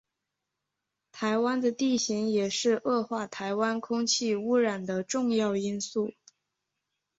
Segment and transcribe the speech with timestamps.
[1.11, 6.11] 台湾的地形也是恶化台湾空气污染的重要因素。